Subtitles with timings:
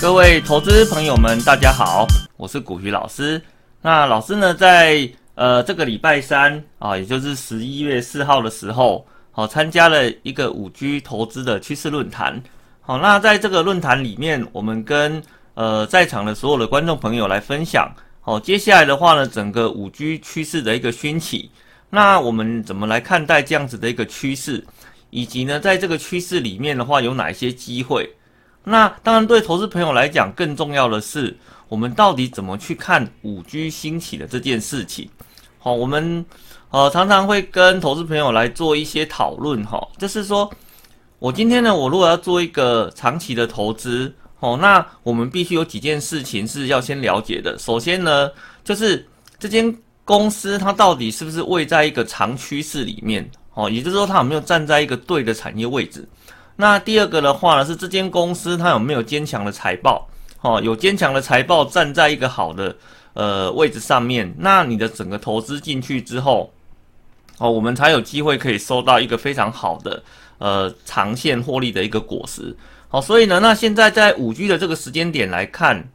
[0.00, 2.06] 各位投资朋友们，大家好，
[2.36, 3.42] 我是古鱼老师。
[3.82, 12.40] 那老师呢，在呃这个礼拜三啊，也就是十一月四号的时候，好参加了一个五 G 投资的趋势论坛。
[12.80, 15.20] 好，那在这个论坛里面，我们跟
[15.54, 17.92] 呃在场的所有的观众朋友来分享。
[18.20, 21.50] 好，接下来的话呢，整个五 G 趋势的一个兴起，
[21.90, 24.64] 那我们怎么来看待这样子的一个趋势，
[25.10, 28.08] 以及呢，在这个趋势里面的话，有哪一些机会？
[28.68, 31.34] 那当然，对投资朋友来讲，更重要的是，
[31.68, 35.08] 我们到底怎么去看五 G 兴起的这件事情？
[35.58, 36.24] 好，我们
[36.70, 40.50] 呃常常会跟投资朋友来做一些讨论，哈，就是说，
[41.18, 47.58] 我今天呢，我如果要做一个长期的投资，哦，那我们必须有几件事情是要先了解的。
[47.58, 48.30] 首先呢，
[48.62, 49.04] 就是
[49.38, 56.06] 这间公司它到底是不是位在一个长趋势里面，哦，也就是说，它有没有站在一个对的产业位置。
[56.60, 60.08] 那第二个的话呢，是这间公司它有没有坚强的财报？
[60.40, 62.76] 哦，有坚强的财报，站在一个好的
[63.14, 66.52] 呃位置上面，那你的整个投资进去之后，
[67.38, 70.02] 哦，我们才有机会可以收到一个非常好的
[70.38, 72.56] 呃长线获利的一个果实。
[72.88, 75.88] 好，所以呢，那现在在五 G 的这个时间点来看，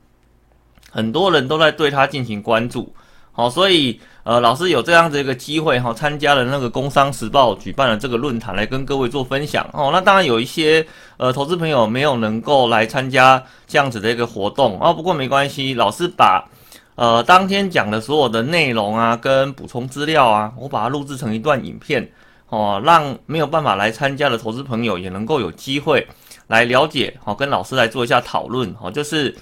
[0.89, 2.95] 很多人都在对它进行关注。
[3.36, 9.89] 好，所以呃，老师有这样子一个机会哈，参加了那个《工商时报》举办的这个论坛，来跟各位做分享哦。
[9.92, 10.86] 那当然有一些
[11.17, 16.48] 呃投资朋友没有能够来参加这样子的一个活动哦，不过没关系，老师把
[16.94, 22.08] 呃当天讲的所有的内容啊，跟补充资料啊，我把它录制成一段影片
[22.50, 26.08] 哦，让没有办法来参加的投资朋友也能够有机会
[26.45, 29.36] 来了解哦，跟老师来做一下讨论哦，就是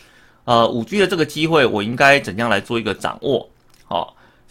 [0.45, 3.49] 呃五 G 的这个机会，我应该怎样来做一个掌握？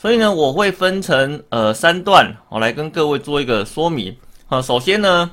[0.01, 4.17] 所以呢，我会分成呃三段，我来跟各位做一个说明。
[4.47, 5.31] 好，首先呢，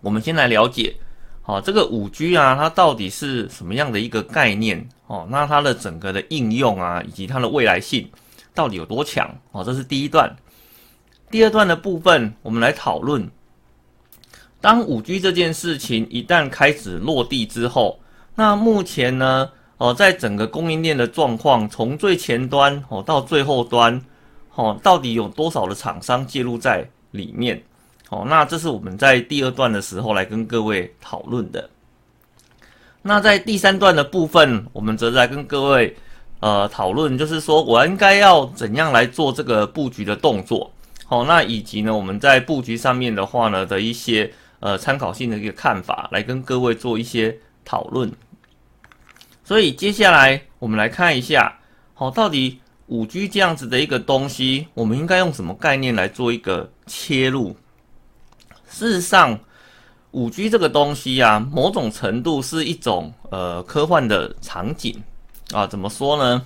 [0.00, 0.96] 我们先来了解，
[1.40, 4.84] 好，这个五 G 啊，它到底是什么样的一个概念？
[5.06, 8.10] 哦，那它的整个的应用啊，以及它的未来性
[8.52, 9.32] 到底有多强？
[9.52, 10.34] 哦，这是第一段。
[11.30, 13.30] 第二段的部分，我们来讨论，
[14.60, 18.00] 当五 G 这件事情一旦开始落地之后，
[18.34, 19.48] 那目前呢？
[19.78, 24.00] 哦，在整个供应链的状况，从最前端哦到最后端，
[24.54, 27.62] 哦，到底有多少的厂商介入在里面？
[28.08, 31.68] 哦，那这是我们在第二段的时候来跟各位讨论的。
[33.02, 35.94] 那在第三段的部分，我们则在跟各位
[36.40, 40.72] 呃讨论，就是说我应该要怎样来做这个布局的动作？
[41.04, 48.10] 好，那以及呢，我们在布局上面的话呢的一些呃参考性的一个看法，来跟各位做一些讨论。
[49.46, 51.56] 所以接下来我们来看一下，
[51.94, 52.58] 好，到底
[52.88, 57.54] 五 G 这样子的一个东西，我们应该用什么概念来做一个切入？
[58.68, 59.38] 事实上，
[60.10, 65.00] 五 G 这个东西啊，某种程度是一种呃科幻的场景
[65.52, 65.64] 啊。
[65.64, 66.44] 怎么说呢？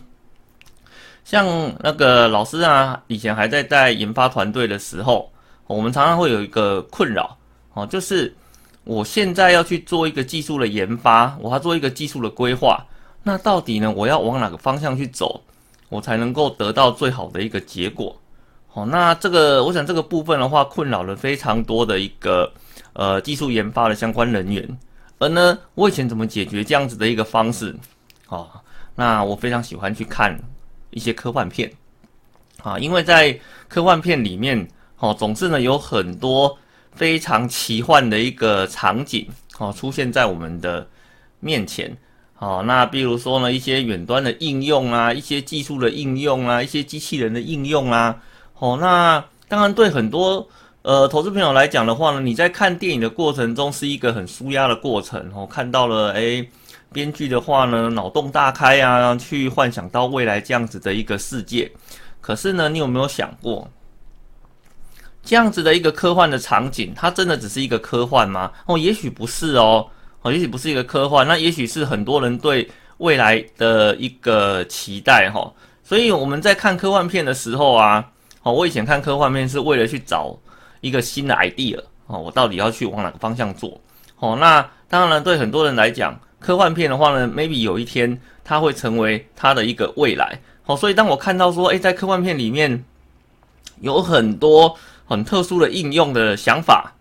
[1.24, 1.46] 像
[1.80, 5.32] 那个老师啊，以前还在带研发团队的时候，
[5.66, 7.34] 我们常常会有一个困扰，
[7.72, 8.36] 哦，就是
[8.84, 12.84] 我现在要去做一个技术的研发，我要做一个技术的规划。
[13.22, 13.92] 那到底呢？
[13.92, 15.42] 我要往哪个方向去走，
[15.90, 18.18] 我才能够得到最好的一个结果？
[18.66, 22.50] 好，那这个我想这个部分的话，困扰了非常多的一个
[22.94, 24.78] 呃技术研发的相关人员。
[25.18, 27.76] 而呢，我以前怎么解决这样子的一个方式？
[28.28, 28.48] 哦，
[28.94, 30.34] 那我非常喜欢去看
[30.88, 31.70] 一些科幻片
[32.62, 33.38] 啊，因为在
[33.68, 34.66] 科幻片里面，
[34.98, 36.56] 哦，总是呢有很多
[36.92, 39.28] 非常奇幻的一个场景
[39.58, 40.88] 哦出现在我们的
[41.40, 41.94] 面前。
[42.40, 48.16] 好，那比如说呢，一些远端的应用啊，一些技术的应用啊，一些机器人的应用啊，
[48.54, 50.48] 好，那当然对很多
[50.80, 56.48] 呃投资朋友来讲的话呢，你在看电影的过程中是一个很舒压的过程哦，看到了诶，
[56.94, 61.70] 编剧的话呢，脑洞大开啊，去幻想到未来这样子的一个世界。
[62.22, 63.70] 可是呢，你有没有想过，
[65.22, 68.50] 这样子的一个科幻的场景，它真的只是一个科幻吗？
[68.64, 69.86] 哦，也许不是哦。
[70.22, 72.68] 哦，也许不是一个科幻，那也许是很多人对
[72.98, 75.50] 未来的一个期待哈。
[75.82, 78.06] 所以我们在看科幻片的时候啊，
[78.42, 80.36] 哦，我以前看科幻片是为了去找
[80.82, 83.80] 一个新的 idea 哦，我到底要去往哪个方向做？
[84.18, 90.38] 哦，那当然对很多人来讲，科幻片的话呢，maybe 有一天它会成为它的一个未来。
[90.62, 92.84] 好，所以当我看到说，诶，在科幻片里面
[93.80, 94.76] 有很多
[95.06, 96.92] 很特殊的应用的想法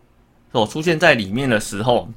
[0.54, 2.07] 所出现在里面的时候。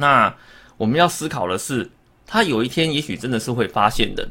[0.00, 0.34] 那
[0.76, 1.88] 我们要思考的是，
[2.26, 4.28] 他有一天也许真的是会发现的。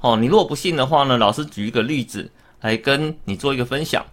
[0.00, 2.28] 哦，你如果不信的话呢，老师举一个例子
[2.62, 4.04] 来跟你做一个分享。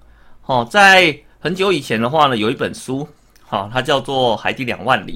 [0.46, 3.08] 哦，在很久以前的话呢，有一本书，
[3.42, 5.14] 好，它叫做《海底两万里》。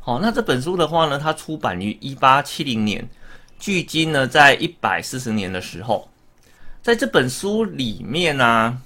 [0.00, 3.08] 好，那这本书的话呢，它出版于一八七零年，
[3.58, 6.08] 距今呢在一百四十年的时候，
[6.82, 8.76] 在这本书里面呢，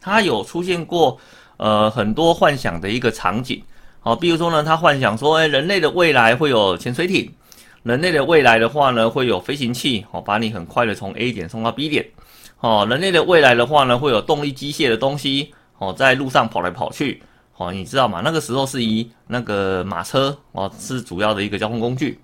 [0.00, 1.18] 它有出现过
[1.58, 3.62] 呃很多幻想的一个场景。
[4.06, 7.28] 哦，比如说呢，他幻想说，哎，人类的未来会有潜水艇，
[7.82, 12.06] 人类的未来的话呢，会有飞行器，哦，把你很快的从 A 点送到 B 点。
[12.60, 17.20] 哦，人类的未来的话呢，会有动力机械的东西，哦，在路上跑来跑去。
[17.56, 18.20] 哦，你知道吗？
[18.24, 22.20] 那个时候是以那个马车哦是主要的一个交通工具。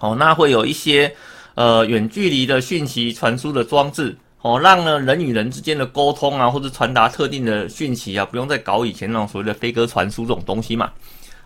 [0.00, 1.10] 哦，那会有一些
[1.54, 4.14] 呃远距离的讯息传输的装置，
[4.48, 10.90] 哦，让呢人与人之间的沟通啊，或者传达特定的讯息啊，不用再搞以前那种所谓的飞鸽传书这种东西嘛。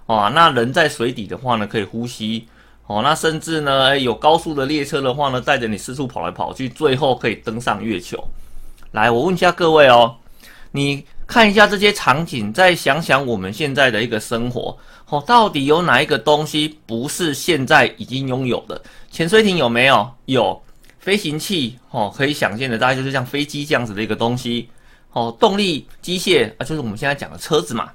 [0.07, 2.47] 哦，那人在水底的话呢，可以呼吸。
[2.87, 8.23] 哦，那甚至呢有高速的列车的话呢，带着你四处跑来跑去，最后可以登上月球。
[8.93, 10.15] 来，我问一下各位哦，
[10.71, 11.05] 你。
[11.25, 14.77] 看一下这些场景，再想想我们现在的一个生活，
[15.09, 18.79] 哦，到底有哪一个东西不是现在已经拥有的？
[19.11, 20.07] 潜水艇有没有？
[20.27, 20.63] 有。
[21.03, 24.69] 飞行器，哦，可以想见的大概就是像飞机这样子的一个东西，
[25.11, 27.91] 哦，动力机械啊，就是我们现在讲的车子嘛。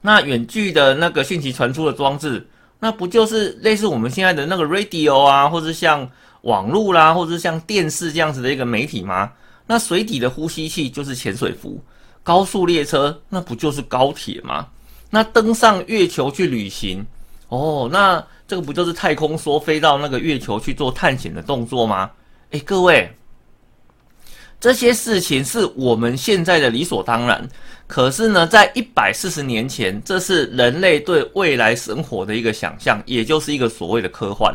[0.00, 2.48] 那远距的那个讯息传输的装置，
[2.80, 6.10] 那不就是类似我们现在的那个 radio 啊，或者像
[6.40, 9.30] 网络啦，或者像电视这样子的一个媒体吗？
[9.66, 11.82] 那水底的呼吸器就是潜水服。
[12.22, 14.66] 高速列车那不就是高铁吗？
[15.10, 17.04] 那登上月球去旅行，
[17.48, 22.10] 哦，那这个不就是太空梭飞到那个月球去做探险的动作吗？
[22.50, 23.10] 诶，各位，
[24.60, 27.48] 这些事情是我们现在的理所当然。
[27.86, 34.54] 可是呢，在一百四十年前，这是人类对未来生活的一个想象，也就是一个所谓的科幻。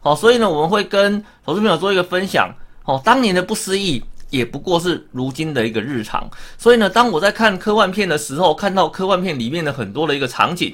[0.00, 2.50] 好，所以呢，我们会跟投资朋友做一个分享。
[2.84, 4.02] 哦，当年的不思议。
[4.30, 10.72] 也不过是如今的一个日常，所以呢，当我在看科幻片的时候，看到科幻片里面的很多的一个场景，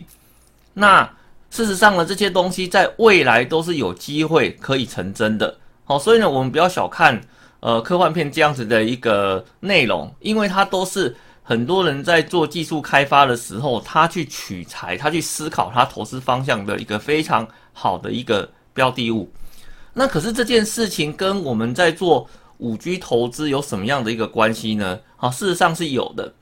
[0.74, 1.10] 那
[1.50, 5.58] 事实上呢，这些东西在未来都是有机会可以成真的。
[5.84, 7.20] 好，所以呢，我们不要小看
[7.60, 19.30] 呃科幻片这样子的一个内容，因为它都是很多人在做技术开发的时候，他去取材，他去思考他投资方向的一个非常好的一个标的物。
[19.94, 22.28] 那可是这件事情跟我们在做。
[22.58, 24.98] 五 G 投资有什么样的一个关系呢？
[25.18, 26.32] 好，事实上是有的，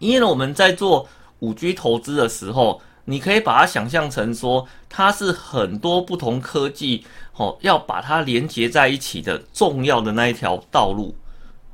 [0.00, 1.06] 因为呢，我们在做
[1.38, 7.04] 五 G 投资的时候，你可以把它想象成说，它是很多不同科技，
[7.36, 11.14] 哦，要把它连接在一起的重要的那一条道路，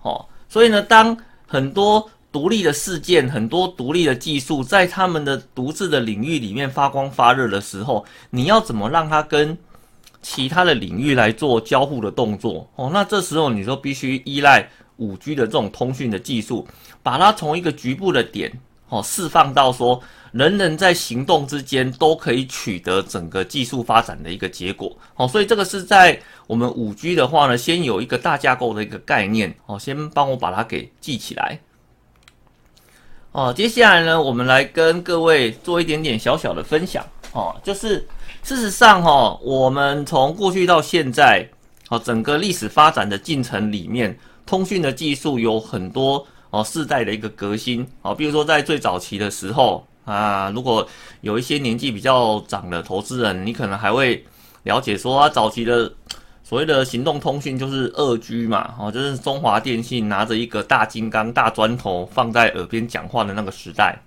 [0.03, 1.17] 哦，所以呢，当
[1.47, 9.59] 很多独立的事件、很多独立的技术在他们的独自的领域里面发光发热的时候，你要怎么让它跟？
[10.27, 14.67] 其他的领域来做交互的动作哦，那这时候你说必须依赖
[14.97, 16.67] 五 G 的这种通讯的技术，
[17.03, 18.51] 把它从一个局部的点
[18.95, 20.01] 哦释放到说
[20.31, 31.59] 人人在行动之间都可以取得整个技术发展的一个结果哦，所以这个是在我们五 G 的话呢，先有一个大架构的一个概念哦，先帮我把它给记起来
[33.33, 33.53] 哦。
[33.53, 38.07] 接下来呢，我们来跟各位做一点点小小的分享哦，就是。
[38.43, 41.49] 事实上，哈，我们从过去到现在，
[41.89, 44.15] 哦，整个历史发展的进程里面，
[44.45, 50.87] 通讯的技术有很多哦世代的一个革新，哦，比如说在最早期的时候啊，如果
[51.21, 54.25] 有一些年纪比较长的投资人，你可能还会
[54.63, 55.93] 了解说，啊，早期的
[56.45, 63.99] 所谓的行动通讯就是二 G 嘛，哦，就是中华电信拿着一个大金刚大砖头放在耳边讲话的那个时代，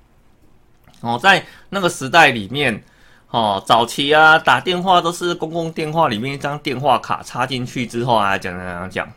[1.01, 2.81] 哦，在那个时代里面。
[3.29, 9.13] 哦，早期啊，打电话都是公共电话里面一张电话卡插进去之后啊，讲讲讲讲。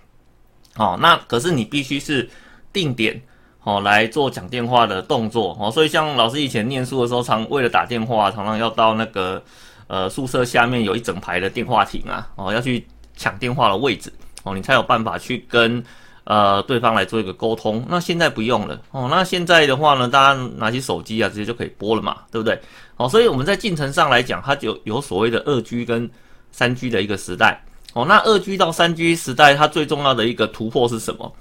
[0.74, 2.28] 哦，那可是你必须是
[2.72, 3.20] 定点
[3.62, 9.42] 哦来做讲电话的动作哦，所以像老师以前念书的时候，常为了打电话，常常要到那个
[9.86, 12.86] 呃宿舍下面有一整排的电话亭啊，哦要去
[13.16, 14.12] 抢电话的位置
[14.44, 15.82] 哦，你才有办法去跟
[16.24, 17.84] 呃对方来做一个沟通。
[17.88, 22.58] 那现在不用了哦，那现在的话呢，大家拿起手机啊，直接就可以拨了嘛，对不对？
[22.96, 26.08] 哦，所以我们在进程上来讲，它就有所谓的二 G 跟
[26.52, 27.62] 三 G 的一个时代。
[27.92, 31.32] 哦，那二 G 到三 G 时代，它最重要的一个突破是什么？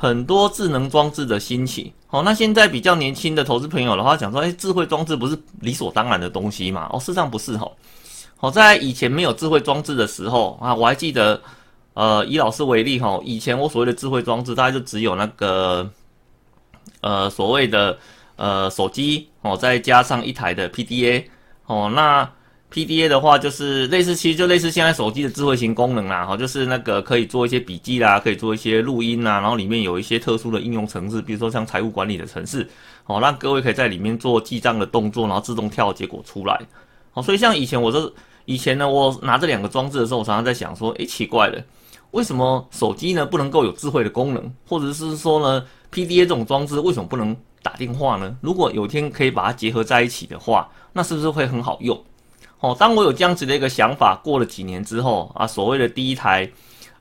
[0.00, 1.92] 很多智能装置的兴起。
[2.08, 6.88] 哦，那现在比较年轻的投资朋友的话，讲说，哎，智慧装置不是理所当然的东西嘛？
[6.90, 7.70] 哦，事实上不是哈。
[8.38, 11.38] 好，在以前没有智慧装置的时候啊，我还记得，
[11.92, 15.90] 呃，以老师为例哈，以前我所谓的智慧装置，大概就只有那个，
[17.02, 17.98] 呃，所谓的。
[18.36, 21.24] 呃，手机哦，再加上一台的 PDA
[21.66, 22.26] 哦，那
[22.72, 32.68] PDA 的话就是类似，其实就类似现在手机的智慧型功能啦，哈，就是那个可以做一些笔记啦，可以做一些录音啦，然后里面有一些特殊的应用程式，比如说像财务管理的程式，
[33.06, 36.60] 哦，让各位可以在里面做记账的动作，然后自动跳结果出来，
[37.10, 38.12] 好，所以像以前我这
[38.44, 41.60] 以前呢，我拿这两个装置的时候，我常常在想说，诶，奇怪了，
[42.12, 48.36] 为什么手机呢不能够有智慧的功能，或者是说呢，PDA 这种装置为什么不能打电话呢？
[48.40, 52.00] 如果有一天可以把它结合在一起的话，那是不是会很好用？
[52.60, 56.50] 哦，当我有这样子的一个想法，过了几年之后啊，所谓的第一台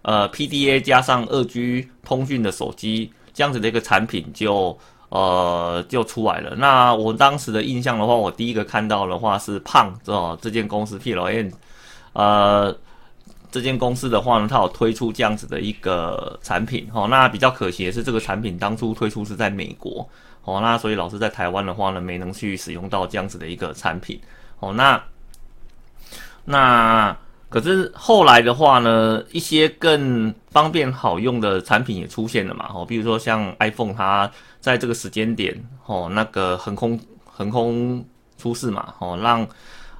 [0.01, 4.77] 呃 PDA 加上二 G 通讯的手机这样子的一个产品就。
[5.11, 6.55] 呃，就出来了。
[6.55, 11.51] 那我当时的印象的话，我第一个看到的话是胖哦，这间公司 PLN，
[12.13, 12.77] 呃，
[13.49, 17.07] 这间公司的话呢，它有推出这样子的一个产品哦。
[17.09, 20.07] 那比较可惜的是，这个产品当初推出是在美国
[20.43, 24.21] 哦，那所以老师在台湾的话呢，没能去使用到这样子的一个产品
[24.59, 24.71] 哦。
[24.71, 25.01] 那
[26.49, 27.15] 那。
[27.51, 34.29] 可是后来的话呢，一些更方便好用的产品也出现了嘛，哦，比如说像 iPhone，它
[34.59, 38.05] 在这个时间点，哦，那个横空横空
[38.37, 39.47] 出世嘛，哦，让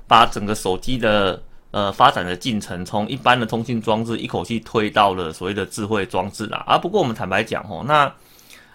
[0.08, 1.42] 把整个手机的
[1.72, 6.64] 呃发展的进程，从一般的通信装置一口气推到了所谓的智慧装置啦。
[6.68, 8.14] 啊，不过我们坦白讲，哦，那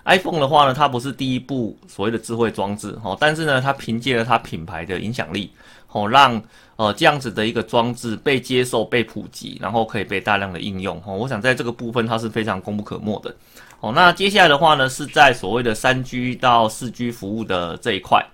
[0.05, 5.53] iPhone 的话呢，它不是第一部所谓的智慧装置，哦，但是呢，它凭借了它品牌的影响力，
[5.93, 6.43] 哦，让
[6.77, 11.15] 呃，这样子的一个装置被接受、被普及，然后可以被大量的应用哦。
[11.15, 13.35] 我想在这个部分它是非常功不可没的
[13.81, 13.93] 哦。
[13.95, 18.25] 那接下来的话呢，是在所谓的三 G 到四 G 服务的这一块。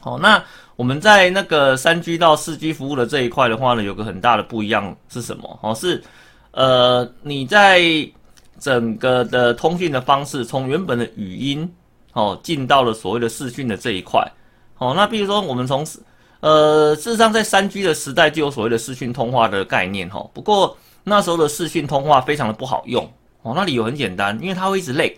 [0.00, 0.42] 好，那
[0.76, 5.58] 我们在那个三 G 到四 G 服务的这一块的话呢，有个很大的不一样是什么？
[5.62, 6.02] 哦，是
[6.52, 7.82] 呃，你在
[8.58, 11.70] 整个的通讯的方式，从原本的语音
[12.14, 14.26] 哦，进到了所谓的视讯的这一块。
[14.78, 15.84] 哦，那比如说我们从
[16.40, 20.26] 呃，事实上，在三 G 的时代就有所谓的视讯通话的概念哈。
[20.32, 23.04] 不过那时候的视讯通话非常的不好用
[23.42, 23.52] 哦。
[23.54, 25.14] 那理由很简单，因为它会一直 lag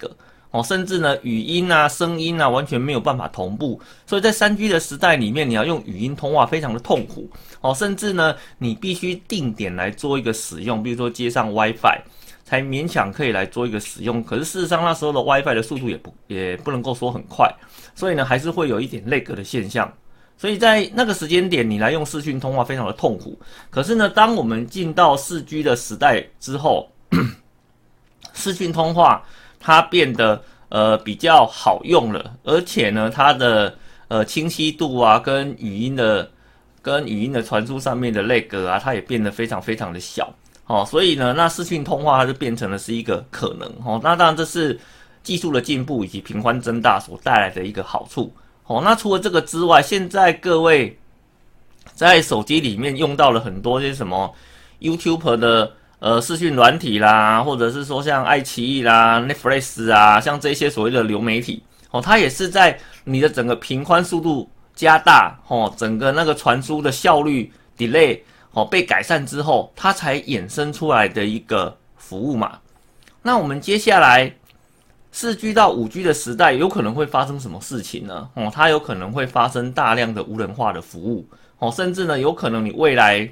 [0.51, 3.81] 哦，甚至呢语音啊、声音啊完全没有办法同步。
[4.05, 7.73] 所以在三 G 的时代里面，你要用语音通话非常的痛苦哦。
[7.73, 12.01] 甚至呢，你必须定点来做一个使用，比如说接上 WiFi
[12.45, 14.25] 才勉强可以来做一个使用。
[14.25, 17.49] 可是事实上那时候的 WiFi 的速度也不也不能够说很快，
[17.95, 19.91] 所以呢还是会有一点 lag 的现象。
[20.43, 23.39] 所以在那个时间点，你来用视讯通话非常的痛苦。
[23.71, 26.91] 可是呢，当我们进到四 G 的时代之后，
[28.35, 29.23] 视讯通话
[29.61, 33.73] 它变得呃比较好用了，而且呢，它的
[34.09, 36.29] 呃清晰度啊，跟语音的
[36.83, 40.29] 跟语音的传输上面的那个啊，它也变得非常非常的小。
[40.67, 43.69] 哦，所以呢，那视讯通话它就变成了是一个可能。
[43.87, 44.77] 哦，那当然这是
[45.23, 48.35] 技术的进步以及频宽增大所带来的一个好处。
[48.73, 50.99] 哦，那除了这个之外，现在各位
[51.95, 54.35] 在手机里面用到了很多些什么
[54.81, 68.19] YouTube 的呃视讯软体啦，或者是说像爱奇艺啦、Netflix 啊，像这些所谓的流媒体，哦，它也是在你的整个频宽速度加大，哦，整个那个传输的效率 delay
[68.53, 72.59] 哦被改善之后，它才衍生出来的一个服务嘛。
[73.21, 74.35] 那我们接下来。
[75.15, 78.29] 四 G 到五 G 的时代，有可能会发生什么事情呢？
[78.35, 81.27] 哦，它有可能会发生大量的无人化的服务，
[81.59, 83.31] 哦，甚至呢，有可能你未来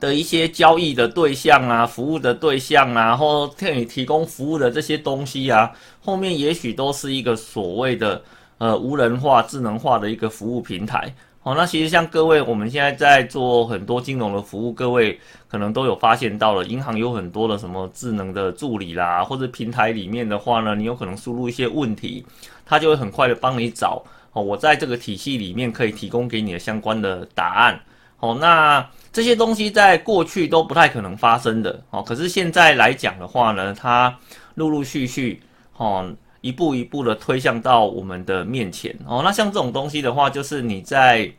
[0.00, 5.70] 的一些交易的对象啊、服务的对象啊，或替你提供服务的这些东西啊，
[6.00, 8.20] 后面也许都是一个所谓的
[8.58, 11.14] 呃无人化、智能化的一个服务平台。
[11.44, 15.18] 哦，那其实像各位，我们现在在做很多金融的服务，各位
[15.48, 22.24] 可能都有发现到了，银行有很多的什么智能的助理啦，或者平台里面的话呢，你有可能输入一些问题，
[22.64, 24.00] 它就会很快的帮你找
[24.32, 27.80] 哦，我在这个体系里面可以提供给你的相关的答案。
[28.20, 34.16] 哦，那这些东西在过去都不太可能发生的哦，可是现在来讲的话呢，它
[34.54, 35.42] 陆陆续续
[35.76, 36.14] 哦。
[36.42, 39.22] 一步一步的推向到我们的面前哦。
[39.24, 41.32] 那像这种东西的话，就是你在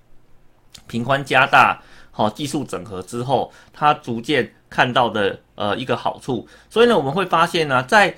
[0.88, 1.80] 频宽加大、
[2.10, 6.48] 好技术整合之后，它逐渐看到的呃一个好处。
[6.70, 8.14] 所以呢，我们会发现呢，在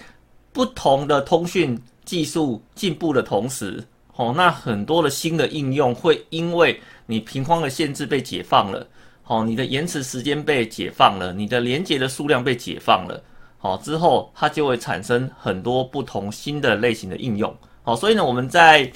[0.53, 3.83] 不同的通讯技术进步的同时，
[4.15, 8.87] 哦，那很多的新的应用会因为你频宽的限制被解放了，
[9.25, 13.21] 哦，你的延迟时间被解放了，你的连接的数量被解放了。
[13.57, 17.55] 好之后，它就会产生很多不同新的类型的应用。
[17.81, 18.91] 好，所以呢，我们在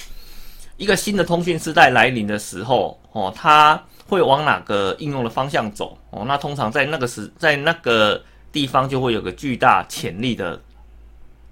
[0.76, 5.98] 一个新的通讯时代来临的时候，哦，它会往哪个应用的方向走？
[6.10, 10.60] 哦，那通常在那个时，在那个地方就会有个巨大潜力的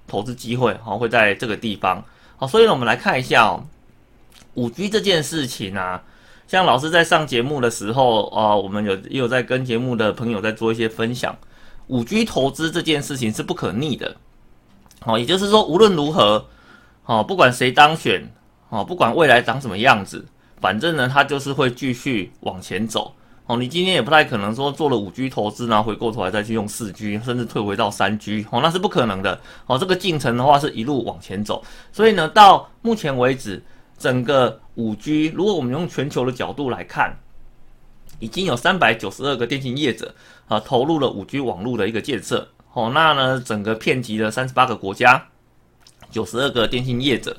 [0.06, 0.76] 投资机会。
[0.84, 2.04] 好，会在这个地方。
[2.36, 3.64] 好，所以呢，我们来看一下哦，
[4.54, 6.02] 五 G 这件事情啊，
[6.46, 11.36] 像老师在上节目的时候啊，我们有也有在跟节目的朋友在做一些分享。
[11.88, 14.16] 五 G 投资这件事情是不可逆的，
[15.00, 16.46] 好，也就是说，无论如何，
[17.02, 18.30] 好，不管谁当选，
[18.68, 20.24] 哦，不管未来长什么样子，
[20.60, 23.14] 反正呢，它就是会继续往前走。
[23.46, 29.40] 哦，你今天也不太可能说做了五 G 投资，然后回过头来再去用四 G，甚至退回到三 G，哦，那是不可能的。
[29.66, 31.64] 哦，这个进程的话是一路往前走。
[31.90, 33.64] 所以呢，到目前为止，
[33.96, 37.18] 整个五 G，如果我们用全球的角度来看，
[38.18, 40.14] 已经有三百九十二个电信业者
[40.46, 42.48] 啊投入了五 G 网络的一个建设。
[42.74, 45.26] 哦，那呢，整个遍及了三十八个国家，
[46.10, 47.36] 九十二个电信业者。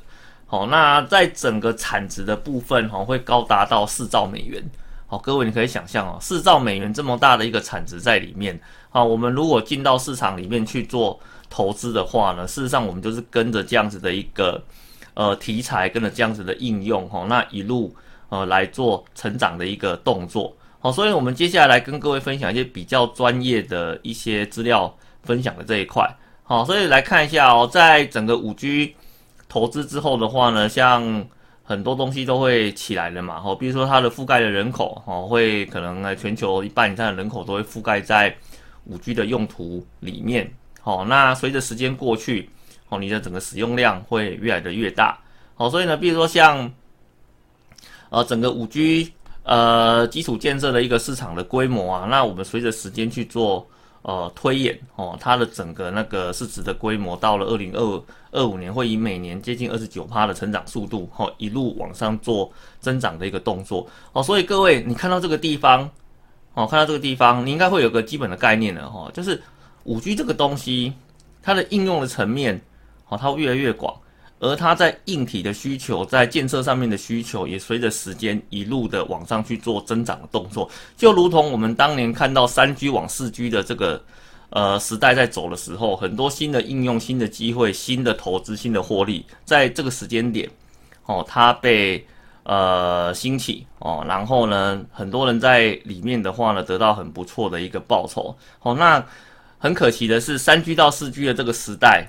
[0.50, 4.62] 哦，那在整个产值的部分，哦，会高达到四兆美元。
[5.06, 8.60] 好，各位你可以想象哦，四兆美元这么大的一个产值在里面
[8.90, 11.20] 啊，我们如果进到市场里面去做
[11.50, 14.62] 投资的话呢，事实上我们就是跟着这样子的一个
[15.14, 17.96] 呃题材，跟着这样子的应用哈，那一路
[18.30, 20.56] 呃来做成长的一个动作。
[20.82, 26.10] 好，所以我们接下来来跟各位分享一些比较专业的一些资料分享的这一块。
[26.44, 28.96] 好，所以来看一下哦，在整个五 G
[29.50, 31.28] 投资之后的话呢，像
[31.64, 38.34] 很多东西都会起来了嘛，吼，比如说它的覆盖的人口，哦，会可能呢全球一半以上的人口都会覆盖在
[38.86, 40.50] 五 G 的用途里面，
[40.82, 42.50] 好，那随着时间过去，
[42.88, 45.20] 哦，你的整个使用量会越来的越大，
[45.56, 46.72] 好，所以呢，比如说像，
[48.10, 53.68] 呃，整个五 G 呃基础建设的一个市场的规模啊，那我们随着时间去做。
[54.02, 64.24] 呃，推演哦，它的整个那个市值的规模到了二零二二五年，会以每年接近二十九趴的成长速度，哦，一路往上做增长的一个动作哦。
[64.24, 65.82] 所以各位，你看到这个地方，
[66.54, 69.40] 哦，看到这个地方，你应该会有个基本的概念了哈，就是
[69.84, 70.94] 五 G 这个东西，
[71.44, 72.60] 它的应用的层面，
[73.10, 73.94] 哦，它会越来越广。
[74.40, 84.02] 而它在硬体的需求，在建设上面的需求，也随着时间一路的往上去做增长的动作，就如同我们当年看到三 G 往四 G 的这个
[84.50, 90.50] 呃时代在走的时候，很多新的应用、新的机会、新的投资、新的获利，在这个时间点，
[91.06, 92.06] 哦，它被
[92.44, 98.34] 呃兴起哦，然后呢，很多人在里面的话呢，得到很不错的一个报酬。
[98.62, 99.06] 哦，那
[99.58, 102.08] 很可惜的是，三 G 到四 G 的这个时代。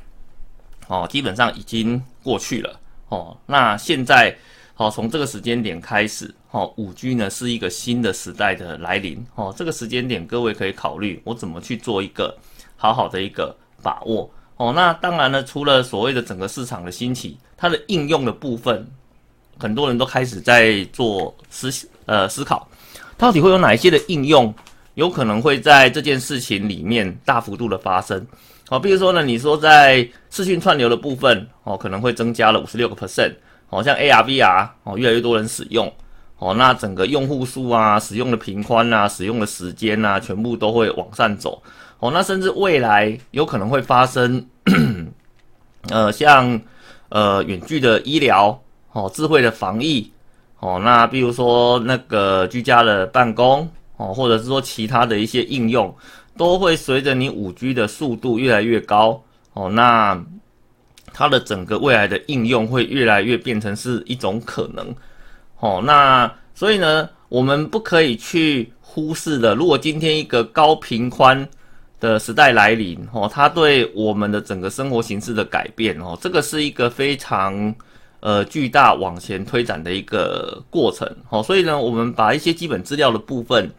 [0.90, 3.36] 哦，基本上已经过去了哦。
[3.46, 4.36] 那现在，
[4.74, 9.54] 好，从这个时间点开始，哦，五 G 呢是一个新的时代的来临哦。
[9.56, 12.36] 这个时间点，各位可以考虑我怎么去做一个
[12.76, 14.72] 好好的一个把握哦。
[14.74, 18.84] 那当然呢，除了所谓的整个市场的兴起，它的应用的部分，
[19.60, 21.70] 很多人都开始在做思
[22.06, 22.68] 呃思考，
[23.16, 24.52] 到底会有哪一些的应用，
[24.94, 28.26] 有可能会在这件事情里面大幅度的发生。
[28.70, 33.32] 好，比如说呢，你说在视讯串流的部分，哦，可能会增加了五十六个 percent，
[33.68, 35.92] 哦，像 AR、VR，哦，越来越多人使用，
[36.38, 41.60] 哦，那整个用户数啊，使用的频宽啊，使用的时间啊，全部都会往上走，
[41.98, 44.46] 哦，那甚至未来有可能会发生，
[45.88, 46.60] 呃，像
[47.08, 48.56] 呃远距的医疗，
[48.92, 50.08] 哦，智慧的防疫，
[50.60, 55.92] 哦，那比如说那个居家的办公，哦，或者是说其他的一些应用。
[56.40, 59.22] 都会随着你五 G 的速度越来越高
[59.52, 60.18] 哦，那
[61.12, 64.94] 它的整个未来的应用会越来越变成是一种可能
[65.58, 69.54] 哦，那所以呢，我们不可以去忽视的。
[69.54, 71.46] 如果今天一个高频宽
[72.00, 77.74] 的时代来临哦，它对我们的整个生活形式的改变哦，这个是一个非常
[78.20, 83.70] 呃巨大往前推展的一个过程哦，所以呢，我们把一些基本资料的部分。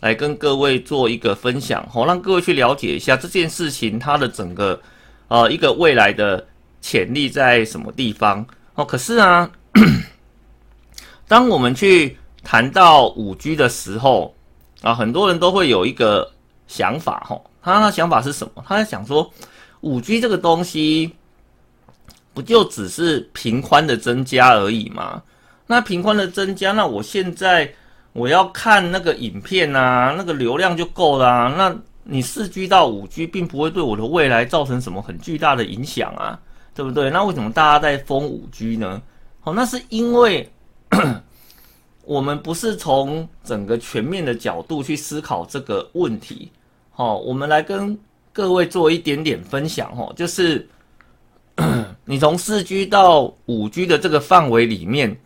[0.00, 4.80] 来跟各位做一个分享，好，让各位去了解一下这件事情它的整个，
[5.26, 6.46] 呃，一个未来的
[6.80, 8.84] 潜力在什么地方哦。
[8.84, 9.50] 可是啊，
[11.26, 14.36] 当我们去谈到五 G 的时候
[14.82, 16.30] 啊，很多人都会有一个
[16.68, 18.64] 想法，哈，他的想法是什么？
[18.64, 19.28] 他在想说，
[19.80, 21.12] 五 G 这个东西
[22.32, 25.20] 不就只是频宽的增加而已吗？
[25.66, 27.74] 那频宽的增加，那我现在。
[28.18, 31.54] 我要看那个影片啊，那个流量就够了。
[31.56, 36.40] 那你四 G 到五 G 并不会对我的未来造成什么很巨大的影响啊，
[36.74, 37.08] 对不对？
[37.10, 39.00] 那为什么大家在封五 G 呢？
[39.40, 40.50] 好，那是因为
[42.04, 46.50] 我们不是从整个全面的角度去思考这个问题。
[46.90, 47.96] 好，我们来跟
[48.32, 49.92] 各位做一点点分享。
[49.96, 50.66] 哦，就是
[52.04, 55.16] 你从四 G 到五 G 的这个范围里面，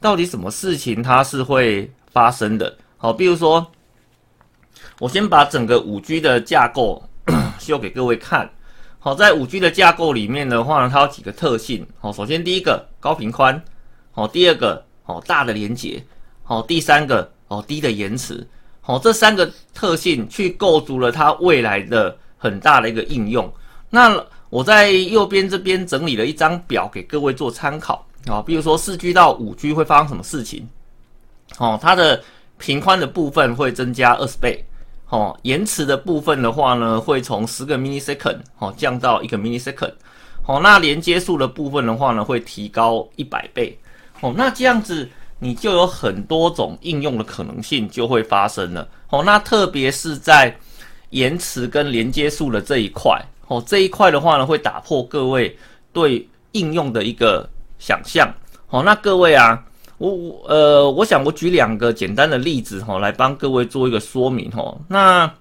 [0.00, 1.90] 到底什么事情它是会？
[2.12, 3.66] 发生的，好，比如说，
[4.98, 7.02] 我先把整个五 G 的架构
[7.58, 8.50] 秀给各位看。
[8.98, 11.86] 好，在五 G 的架构里面的话呢，它有几个特性。
[11.98, 13.60] 好，首先第一个高频宽，
[14.12, 16.04] 好，第二个好大的连接，
[16.44, 18.46] 好，第三个哦低的延迟，
[18.80, 23.52] 好，这三个特性去构筑了它未来的很大的一个应用。
[23.88, 28.06] 那我在右边这边整理了一张表给各位做参考。
[28.28, 30.68] 啊，比如说四 G 到五 G 会发生什么事情？
[31.58, 32.22] 哦，它的
[32.58, 34.64] 频宽的部分会增加二十倍，
[35.08, 39.92] 哦，延迟的部分的话呢，会从十个 millisecond 哦降到一个 millisecond，
[40.46, 43.78] 哦，那连接数的部分的话呢，会提高一百倍，
[44.20, 50.56] 哦，那这样子你就有很多种应用的可能性就会发生了，哦，那特别是在
[51.10, 55.56] 延迟跟连接数的这一块，哦，这一块的话呢，会打破各位
[55.92, 58.32] 对应用的一个想象，
[58.70, 59.62] 哦，那各位啊。
[60.02, 64.76] 我我呃，我想我举两个简单的例子哈，来帮各位做一个说明哈。
[64.88, 65.32] 那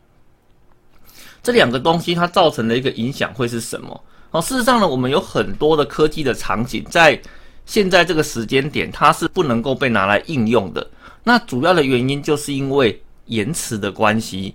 [1.42, 4.00] 这两个东西它造成的一个影响会是什么？
[4.30, 7.20] 哦，事实上呢，我们有很多的科技的场景，在
[7.66, 10.88] 现在这个时间点，它是不能够被拿来应用的。
[11.24, 14.54] 那主要的原因就是因为延迟的关系。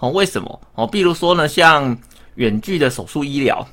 [0.00, 0.60] 哦，为什么？
[0.74, 1.96] 哦，比如说呢，像
[2.34, 3.66] 远距的手术医疗。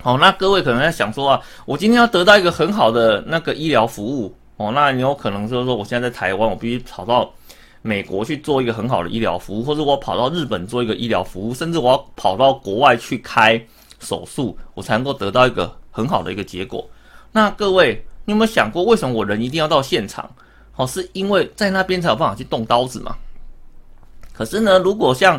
[0.00, 4.34] 好，那各位可能在想说啊，我今天要得到一个很好的那个医疗服务。
[4.56, 7.30] 哦，那你有可能就是说，我现在在台湾，我必须跑到
[7.82, 13.62] 美国去做一个很好的医疗服务，或者我跑到日本做一个医疗服务，甚至我要跑到国外去开
[14.00, 16.88] 手术，我才能够得到一个很好的一个结果。
[17.32, 20.30] 那各位，你有没有想过，为什么我人一定要到现场？
[20.76, 23.14] 哦，是因为在那边才有办法去动刀子嘛？
[24.32, 25.38] 可是呢，如果像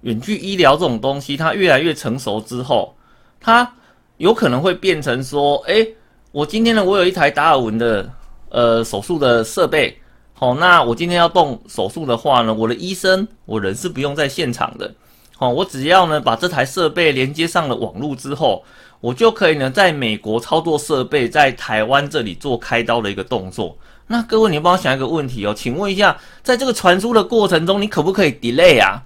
[0.00, 2.94] 远距医疗这种东西，它越来越成熟之后，
[3.40, 3.74] 它
[4.16, 5.94] 有可能会变成说，诶，
[6.32, 8.10] 我今天呢，我有一台达尔文的。
[8.54, 9.98] 呃，手术的设备，
[10.32, 14.94] 好，那我今天要动手术的话呢，我的医生，我人是不用在现场的，
[15.36, 18.62] 好，我只要呢把这台设备连接上了网络之后，
[19.00, 23.76] 我就可以呢在美国操作设备，在台湾这里做开刀的一个动作。
[24.06, 29.02] 那各位，你帮我想一个问题哦，请问一下，在这个传输的过程中，你可不可以 delay 啊？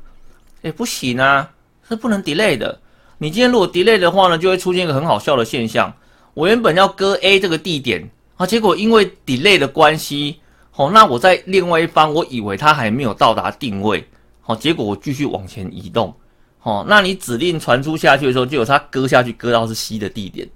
[0.61, 1.49] 诶，不行啊，
[1.89, 2.79] 是不能 delay 的。
[3.17, 5.91] 你今天如果 delay 的话呢，就会出现一个很好笑的现象，
[6.35, 8.11] 我原本要割 A 这个地点。
[8.39, 10.39] 啊，结果因为 delay 的关系，
[10.71, 14.07] 好，那我在另外一方，我以为它还没有到达定位，
[14.41, 16.15] 好，结果我继续往前移动，
[16.61, 20.49] 好，那你指令传出下去的时候，就有它割下去，割到是 C 的地点，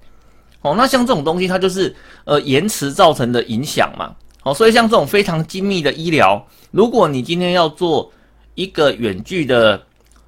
[0.60, 1.92] 好，那像这种东西，它就是
[2.24, 6.40] 呃延迟造成的影响嘛，好，所以像这种非常精密的医疗，
[6.70, 8.12] 如果你今天要做
[8.54, 9.82] 一个远距的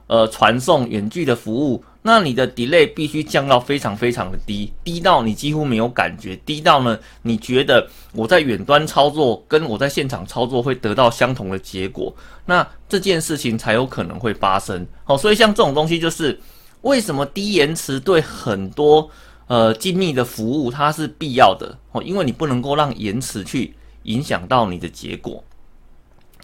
[0.09, 1.85] 呃传送，远距的服务。
[2.07, 12.15] 那你的 delay 必须降到非常非常的低，低到你几乎没有感觉，低到呢，你觉得我在远端操作跟我在现场操作会得到相同的结果，
[12.45, 14.87] 那这件事情才有可能会发生。
[15.05, 16.39] 好，所以像这种东西就是
[16.83, 19.09] 为什么低延迟对很多
[19.47, 25.43] 呃精密的服务它是必要的哦，因为你不能够让延迟去影响到你的结果。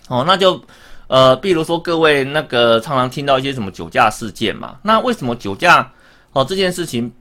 [0.09, 0.59] 哦，那就。
[1.11, 5.91] 呃，比如说各位那个常常听到一些什么酒驾事件嘛，那为什么酒驾
[6.33, 7.13] 哦这件事情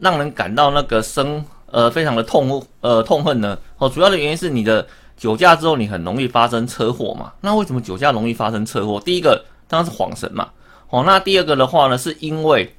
[0.00, 3.56] 让人感到那个生呃非常的痛呃痛恨呢？
[3.78, 4.84] 哦，主要的原因是你的
[5.16, 7.32] 酒驾之后你很容易发生车祸嘛。
[7.40, 9.00] 那为什么酒驾容易发生车祸？
[9.04, 10.48] 第一个当然是晃神嘛。
[10.90, 12.74] 哦，那第二个的话呢，是因为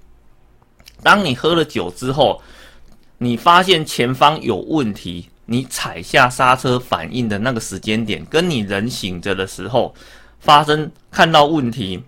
[1.02, 2.42] 当你喝了酒之后，
[3.20, 9.96] 你发现前方有问题，你踩下刹车反应的那个时间点，跟你人醒着的时候。
[10.40, 12.02] 发生看到问题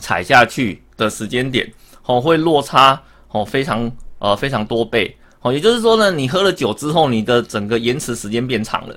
[0.00, 1.70] 踩下去的时间点，
[2.06, 5.16] 哦，会落差哦非常呃非常多倍。
[5.40, 8.96] 哦，也就是说呢，你喝了酒之后，你的整个延迟时间变长了，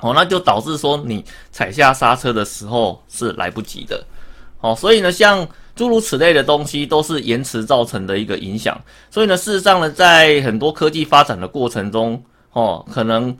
[0.00, 4.04] 哦，那就导致说你踩下刹车的时候是来不及的，
[4.60, 8.78] 哦，所以呢，像诸如此类的东西都是延迟造成的一个影响，
[9.10, 13.36] 所以呢，事实上呢，在很多科技发展的过程中，哦，可能。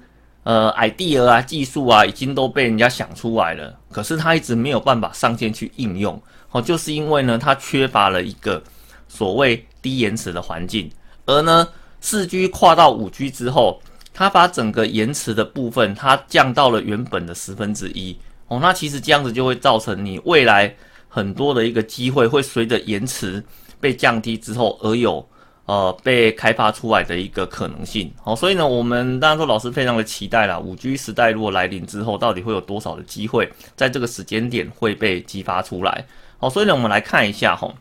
[0.46, 8.62] 呃，idea 啊，技术啊，已经都被人家想出来了，可是它一直没有办法上线去应用，哦，就是因为呢，它缺乏了一个
[9.08, 10.88] 所谓低延迟的环境，
[11.24, 11.66] 而呢，
[12.00, 13.82] 四 G 跨到五 G 之后，
[14.14, 20.72] 它把整个延迟的部分它降到了原本的十分之一，哦，那其实这样子就会造成你未来
[21.08, 23.42] 很多的一个机会会随着延迟
[23.80, 25.28] 被降低之后而有。
[25.66, 30.56] 呃，被开发出来的一个可能性，好，所以呢，我们当然说老师非常的期待啦。
[30.56, 36.06] 五 G 时代如果来临之后，到底会有多少的机会在这个时间点会被激发出来？
[36.38, 37.74] 好，所以呢，我们来看一下哈。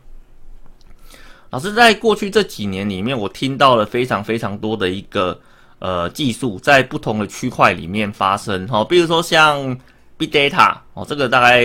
[1.50, 5.40] 老师在过去这几年里面，我听到了非常非常多的一个
[5.78, 9.78] 呃技术在不同的区块里面发生，哈，比如说像
[10.18, 11.64] Big Data，哦，这个大概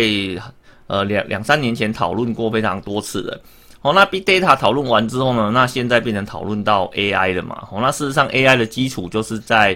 [0.86, 3.42] 呃两两三年前讨论过非常多次的。
[3.84, 5.50] 好，那 Big Data 讨论完之后呢？
[5.52, 7.64] 那现在变成讨论到 AI 了嘛？
[7.68, 9.76] 好，那事实上 AI 的基础就是在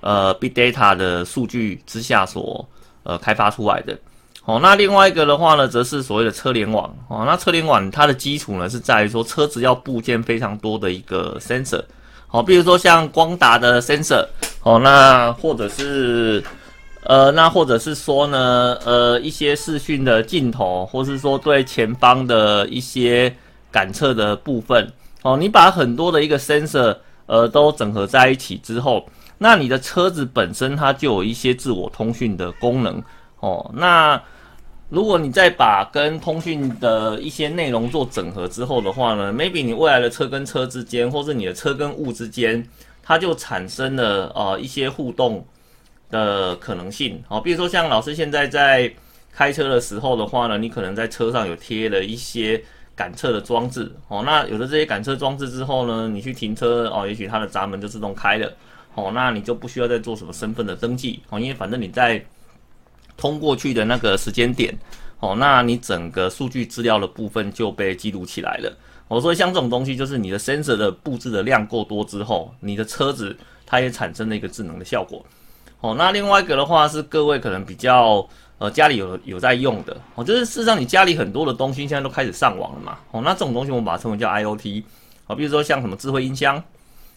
[0.00, 2.64] 呃 Big Data 的数据之下所
[3.02, 3.98] 呃开发出来的。
[4.44, 6.94] 好，那另外一个的话呢，则是所谓的车联网。
[7.08, 11.82] 哦，那车联网它的基础呢是在于说车子要部件非常多的一个 sensor。
[12.28, 14.24] 好，比如说像光达的 sensor。
[14.62, 16.40] 哦，那或者是
[17.04, 23.34] 呃，那或者是说呢，呃，一些视讯的镜头，或是说对前方的一些
[23.72, 24.88] 感测的部分，
[25.22, 29.04] 哦，你把很多的一个 sensor，呃，都整合在一起之后，
[29.38, 33.02] 那你的车子本身它就有一些自我通讯的功能，
[33.40, 34.22] 哦，那
[34.88, 42.64] 如果你再把跟通讯的一些内容做整合之后的话呢，maybe 你未来的车跟车之间，或是你的车跟物之间，
[43.02, 45.44] 它就产生了呃一些互动。
[46.12, 48.92] 的可能性，好，比如说像老师现在在
[49.32, 52.62] 开车的时候的话呢，你可能在车上有贴了一些
[52.94, 58.52] 感测的装置，哦，那有了这些感测装置之后呢，你去停车哦，也许它的闸门就自动开了，
[58.94, 62.22] 哦，那你就不需要再做什么身份的登记，哦，因为反正你在
[63.16, 64.78] 通过去的那个时间点，
[65.20, 68.70] 哦，那你整个数据资料的部分就被记录起来了。
[69.08, 75.24] 我说像这种东西，就是你的 sensor 的布置的量够多之后，你的车子它也产生了一个智能的效果。
[75.82, 78.24] 哦，那另外一个的话是各位可能比较
[78.58, 82.98] 呃家里有有在用的哦，就是事实上你家里很多的东西现在都开始上网了嘛。
[83.10, 84.84] 哦，那这种东西我们把它称为叫 IOT。
[85.26, 86.62] 哦，比如说像什么智慧音箱，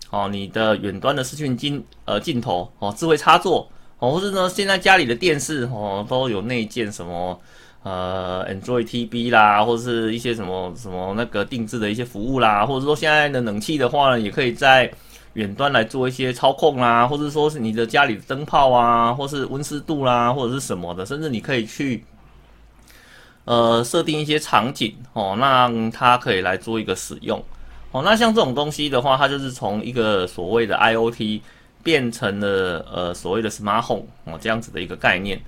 [0.10, 7.40] 哦，你的远端的视讯镜呃镜头，哦，智慧插座，哦，或者呢现在家里的电视哦都有内建什么
[7.84, 14.92] 呃 Android TV 啦，或者是一些什么什么那个定制的一些服务啦，或者说现在的冷气的话呢，也可以在。
[15.36, 22.04] 远端来做一些操控啦，或者说是你的家里的灯泡啊，或是温湿度啦，或者是什么的，甚至你可以去
[23.44, 27.42] 呃设定一些场景哦，让它可以来做一个使用
[27.92, 28.02] 哦。
[28.02, 31.42] 那像这种东西的话，它就是从一个所谓的 IOT
[31.84, 35.40] 变成了呃所谓的 Smart Home 哦这样子的一个概念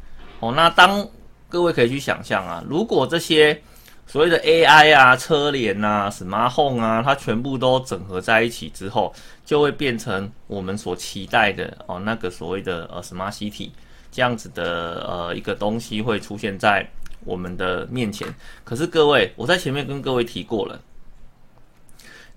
[0.42, 0.54] 哦。
[0.54, 1.08] 那当
[1.50, 3.60] 各位可以去想象啊，如果这些
[4.08, 9.14] 所谓的 AI 啊、车联啊、Smart Home 啊，它全部都整合在一起之后，
[9.46, 13.70] 就会变成我们所期待的哦，那个所谓的呃 Smart City
[14.10, 16.90] 这样子的呃一个东西会出现在
[17.26, 18.34] 我们的面前。
[18.64, 20.80] 可是各位，我在前面跟各位提过了，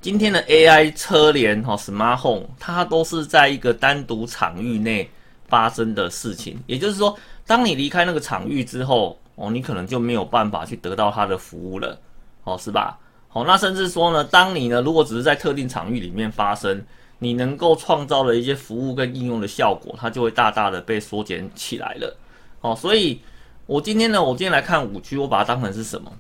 [0.01, 5.09] 今天的 AI 车联哈 Smart Home，它都是在一个单独场域内
[5.47, 6.61] 发生的事情。
[6.67, 11.99] 也就是说，当你离开那个场域之后，哦，你可能就没有办法去得到它的服务了，
[12.45, 12.99] 哦，是吧？
[13.27, 16.85] 好，那甚至说呢，当你呢，如果只是在特定场域里面发生，
[17.19, 22.15] 你能够创造的一些服务跟应用的效果，它就会大大的被缩减起来了。
[22.61, 23.19] 哦，所以
[23.65, 26.13] 我今天呢，我今天来看五 G，我把它当成是什么？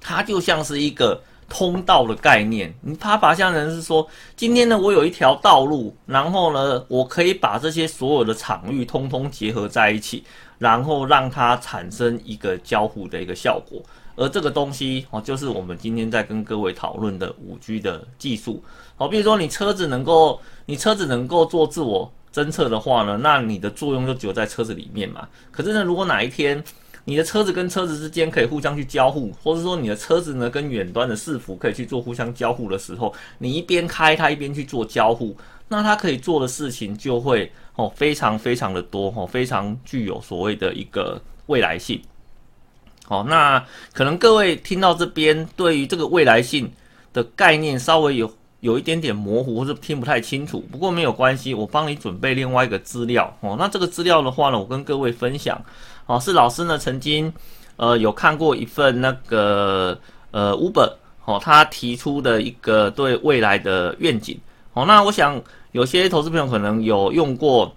[0.00, 2.72] 它就像是一个通道的概念。
[2.80, 10.24] 你它把像人是说，今天呢，我有一条道路，然后呢，我可以把这些所有的场域通通结合在一起。
[10.58, 13.82] 然后让它产生一个交互的一个效果，
[14.16, 18.62] 而这个东西哦，就是我们今天在跟各位讨论的五 G 的技术。
[18.96, 25.28] 好，比如说你车子能够，你车子能够做自我侦测的话呢，那你的作用就只有在车子里面嘛。
[25.50, 26.62] 可是呢，如果哪一天
[27.04, 35.36] 你的车子跟车子之间可以互相去交互，或者说你的车子呢跟远端的伺服可以去做互相交互的时候，你一边开它一边去做交互。
[35.68, 42.00] 那它可以做的事情就会哦非常非常的多哦，非常具有所谓的一个未来性。
[43.06, 46.70] 好，那可能各位听到这边，对于这个未来性
[47.14, 50.60] 的概念稍微有有一点点模糊，或是听不太清楚。
[50.70, 53.56] 不过没有关系，我帮你准备另外一个资料哦。
[53.58, 55.62] 那这个资料的话呢，我跟各位分享
[56.06, 57.32] 哦，是老师呢曾经
[57.76, 59.98] 呃有看过一份那个
[60.30, 60.92] 呃 Uber
[61.24, 64.38] 哦，他提出的一个对未来的愿景。
[64.74, 65.40] 哦，那我想
[65.72, 67.74] 有些投资朋友可能有用过，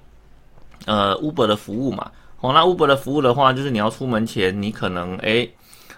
[0.86, 2.12] 呃，Uber 的服务嘛。
[2.40, 5.50] 哦，那 Uber 的服务的话，就是你要出门前，你可能诶，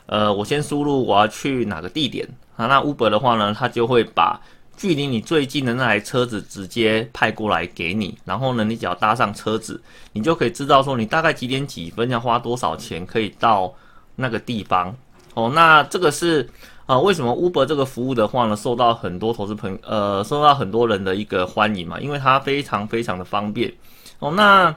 [0.06, 2.66] 呃，我先输入我要去哪个地点啊。
[2.68, 4.40] 那 Uber 的话呢，它就会把
[4.80, 9.80] 距离你最近的那台车子直接派过来给你，然后呢，你只要搭上车子，
[10.14, 13.74] 你就可以知道说你大概几点几分要花多少钱可以到
[14.16, 14.96] 那个地方。
[15.34, 16.50] 哦，那这个是。
[16.90, 22.00] 啊，为什么 Uber 这个服务的话呢，受到很多投资朋呃，受到很多人的一个欢迎嘛？
[22.00, 23.72] 因为它非常非常的方便
[24.18, 24.32] 哦。
[24.32, 24.72] 那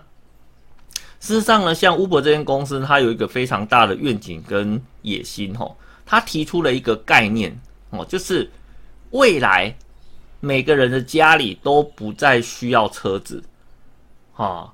[1.20, 5.74] 事实上呢，像 Uber 这间公司，它有一个非常大的愿景跟野心哦。
[6.04, 8.50] 它提出了一个概念哦，就是
[9.12, 9.74] 未来
[10.44, 13.40] 每个人的家里都不再需要车子
[14.34, 14.72] 啊。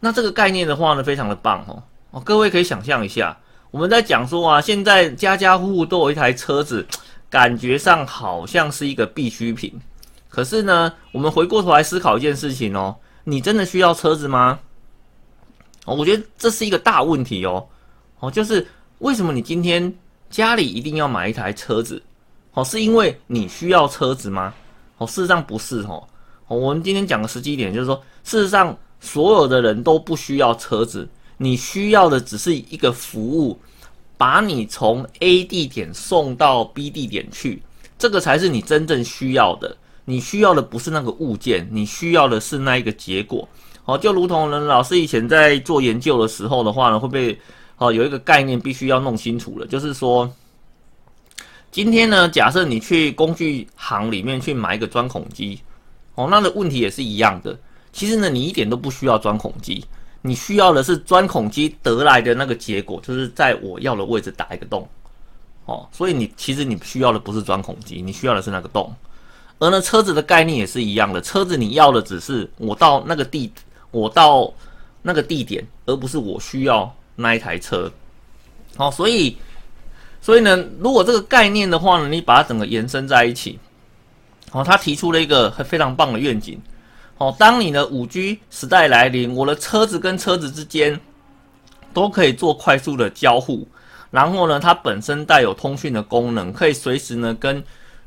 [0.00, 1.82] 那这个概念的话呢，非常的棒哦。
[2.10, 3.34] 哦，各位可以想象一下。
[3.70, 6.86] 我们在讲说啊，现在家家户户都有一台车子，
[7.30, 9.80] 感觉上好像是一个必需品。
[10.28, 14.60] 可是呢，我们回过头来思考一件事情哦，你真的需要车子吗？
[15.86, 17.66] 哦，我觉得这是一个大问题哦。
[18.18, 18.66] 哦，就是
[18.98, 19.90] 为什么你今天
[20.28, 22.02] 家里一定要买一台车子？
[22.52, 24.52] 哦，是因为你需要车子吗？
[24.98, 26.02] 哦，事实上不是哦。
[26.48, 33.58] 我们今天讲的实际一点就是说，事实上所有的人都不需要车子，你需要的只是一个服务，
[34.18, 37.62] 把你从 A 地点送到 B 地点去，
[37.98, 39.76] 这个才是你真正需要的。
[40.04, 43.48] 你需要的不是那个物件，你需要的是那一个结果。
[43.84, 47.38] 哦，就如同呢，老师以前在做研究的时候的话呢，会被
[47.78, 50.30] 哦有一个概念必须要弄清楚了，就是说，
[51.72, 55.58] 今天呢，假设你去工具行里面去买一个钻孔机，
[56.16, 57.58] 哦，那的问题也是一样的。
[57.94, 59.82] 其实呢，你一点都不需要钻孔机，
[60.20, 64.86] 你需要的是钻孔机得来的那个结果，就是在我要的位置打一个洞。
[65.64, 68.94] 哦，所以你其实你需要的不是钻孔机，你需要的是那个洞。
[69.58, 73.50] 而呢，车子的概念也是一样的，车子你要的只是我到那个地，
[73.90, 74.52] 我到
[75.00, 77.90] 那个地点，而不是我需要那一台车。
[78.76, 79.38] 好，所以，
[80.22, 83.58] 所以呢，如果这个概念的话呢，你把它整个延伸在一起，
[84.52, 86.58] 哦，他提出了一个非常棒的愿景。
[87.18, 90.98] 哦，当你的五 G 时代来临，我的车子跟车子之间
[91.92, 93.68] 都可以做快速的交互，
[94.10, 97.62] 然后呢，它本身带有通讯的功能，可以随时呢跟。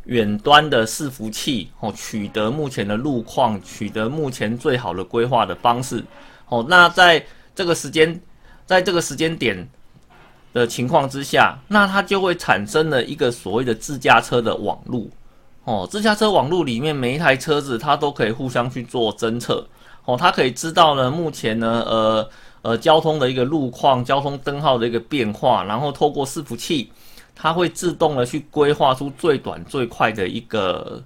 [0.06, 6.06] 远端的伺服器哦，取得目前的路况，取得目前最好的规划的方式
[6.48, 6.64] 哦。
[6.70, 7.26] 那在
[7.56, 8.22] 这个时间，
[8.68, 9.68] 在这个时间点
[10.56, 15.06] 的情况之下，那它就会产生了一个所谓的自驾车的网络
[15.66, 15.86] 哦。
[15.92, 19.68] 自驾车网络里面每一台车子它都可以互相去做侦测
[20.06, 22.30] 哦，它可以知道呢目前呢呃
[22.62, 26.90] 呃交通的一个路况、交通灯号的一个变化，然后透过伺服器。
[27.38, 31.04] 它会自动的去规划出最短最快的一个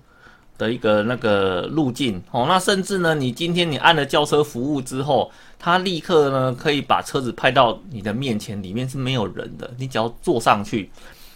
[0.59, 2.45] 的一个那个路径哦。
[2.47, 10.89] 那甚至呢，你今天你按了轿车服务之后，它立刻呢可以把车子派到你的面前，里面是没有人的，你只要坐上去，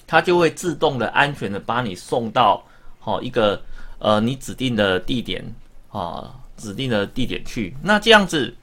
[0.08, 2.64] 它就会自动的安全的把你送到
[3.00, 3.62] 好一个
[4.00, 5.44] 呃你指定的地点
[5.90, 7.76] 啊指定的地点去。
[7.84, 8.56] 那这样子，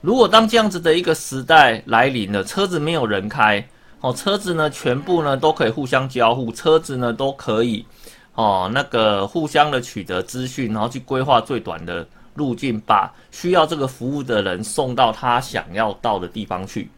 [0.00, 3.64] 如果当这样子的一个时代来临了，车子没有人开。
[4.00, 7.86] 哦，车子呢，全部呢都可以互相交互，车子呢都可以，
[8.34, 16.90] 哦，那个互相的取得资讯，然后去规划最短的路径，把需要这个服务的人送到他想要到的地方去。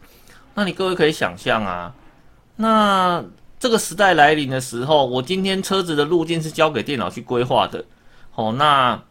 [0.53, 1.93] 那你各位可以想象啊，
[2.55, 3.23] 那
[3.59, 7.83] 这个时代来临的时候，我今天车子的路径是交给电脑去规划的，
[8.35, 9.01] 哦，那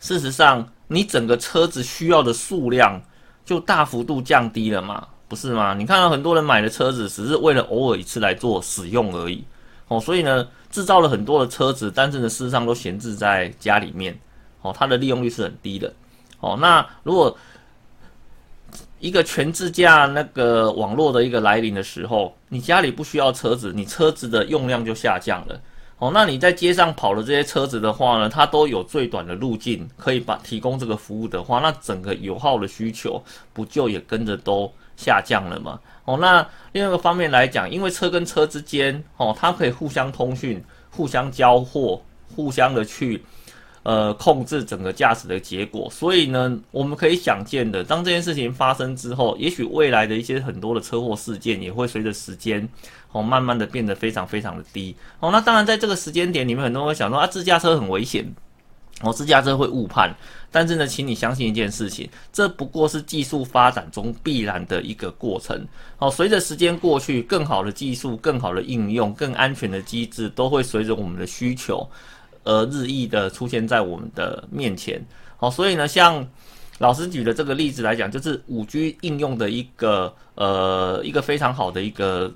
[0.00, 3.00] 事实上你整个车子需要的数量
[3.44, 5.08] 就大幅度降低了嘛。
[5.28, 5.72] 不是吗？
[5.72, 9.42] 你看到很多人买的车子，只是为了偶尔一次来做使用而已，
[9.88, 14.14] 哦，所以呢，制造了很多的车子，但是呢，事实上都闲置在家里面，
[14.62, 15.92] 哦，它的利用率是很低的，
[16.40, 17.36] 哦，那如果
[18.98, 25.60] 一个全自驾那个网络的一个来临的时候，你家里不需要车子，你车子的用量就下降了，
[25.98, 33.22] 哦，那你在街上跑的这些车子的话呢，它都有最短的路径可以把提供这个服务的话，那整个油耗的需求
[33.52, 34.72] 不就也跟着都？
[34.94, 35.80] 下降了吗？
[36.04, 42.00] 哦，那另外一个方面来讲，因为车跟车之间哦，它可以互相通讯、互相交货、
[42.36, 43.24] 互相的去
[43.82, 52.68] 呃控制整个驾驶的结果，所以呢，我们可以想见的，当这件事情发生之后，也许未来的一些很多的车祸事件也会随着时间
[53.12, 55.30] 哦，慢慢的变得非常非常的低哦。
[55.30, 58.32] 那当然，在这个时间点，你们很多人会想说啊，自驾车很危险。
[59.00, 60.14] 哦，自驾车会误判，
[60.52, 65.66] 但是呢，请你相信一件事情，这不过是技术发展中必然的一个过程。
[65.98, 71.84] 哦，随着时间过去，更好的技术、更好的应用、更安全的机制，都会随着我们的需求
[72.44, 75.04] 而日益的出现在我们的面前。
[75.36, 76.26] 好，所以呢，像
[76.78, 82.32] 老师举的这个例子来讲，就是五 G 应用的一个呃一个非常好的一个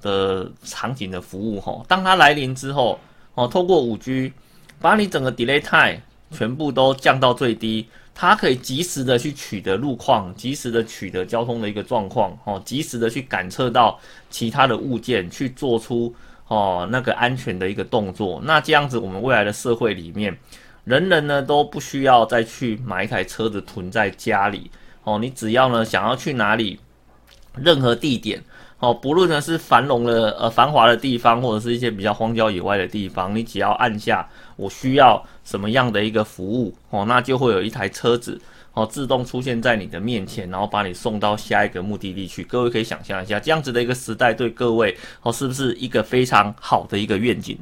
[0.00, 1.60] 的场景的服务。
[1.60, 2.98] 哈，当它来临之后，
[3.34, 4.32] 哦，透过五 G
[4.80, 6.02] 把你整个 delay time。
[6.32, 13.98] 全部都降到最低，它可以及时的去取得路况，及时的取得交通的一个状况，哦，及时的去感测到
[14.30, 16.14] 其他的物件，去做出
[16.50, 18.42] 哦那个安全的一个动作。
[18.44, 20.36] 那这样子，我们未来的社会里面，
[20.82, 24.68] 人人呢都不需要再去买一台车子囤在家里，
[25.04, 26.80] 哦，你只要呢想要去哪里，
[27.54, 28.42] 任何地点。
[28.80, 34.26] 哦，不论呢是繁荣的呃繁华的地方，或者是一些比较荒郊野外的地方，你只要按下
[34.56, 38.40] 我需要什么样的一个服务哦，那就会有一台车子
[38.74, 42.44] 哦自动出现在你的面前，然后把你送到下一个目的地去。
[42.44, 47.58] 各位可以想象一下，这样子的一个时代对各位哦是不是一个非常好的一个愿景？